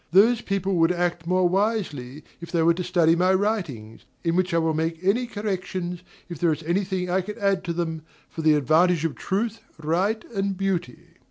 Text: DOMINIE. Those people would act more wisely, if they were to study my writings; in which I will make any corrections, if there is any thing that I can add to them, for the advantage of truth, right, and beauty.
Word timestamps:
DOMINIE. 0.11 0.29
Those 0.29 0.41
people 0.41 0.77
would 0.77 0.91
act 0.91 1.27
more 1.27 1.47
wisely, 1.47 2.23
if 2.39 2.51
they 2.51 2.63
were 2.63 2.73
to 2.73 2.83
study 2.83 3.15
my 3.15 3.35
writings; 3.35 4.05
in 4.23 4.35
which 4.35 4.51
I 4.51 4.57
will 4.57 4.73
make 4.73 4.97
any 5.03 5.27
corrections, 5.27 6.01
if 6.27 6.39
there 6.39 6.51
is 6.51 6.63
any 6.63 6.83
thing 6.83 7.05
that 7.05 7.13
I 7.13 7.21
can 7.21 7.37
add 7.37 7.63
to 7.65 7.73
them, 7.73 8.01
for 8.27 8.41
the 8.41 8.55
advantage 8.55 9.05
of 9.05 9.13
truth, 9.13 9.59
right, 9.77 10.25
and 10.33 10.57
beauty. 10.57 11.09